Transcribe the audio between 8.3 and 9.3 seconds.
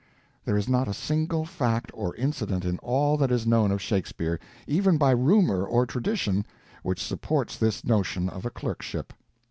a clerkship.